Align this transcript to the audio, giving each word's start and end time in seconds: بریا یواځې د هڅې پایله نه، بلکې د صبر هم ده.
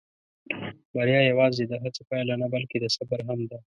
بریا 0.93 1.21
یواځې 1.31 1.63
د 1.67 1.73
هڅې 1.83 2.01
پایله 2.09 2.33
نه، 2.41 2.47
بلکې 2.53 2.77
د 2.79 2.85
صبر 2.95 3.19
هم 3.27 3.39
ده. 3.49 3.57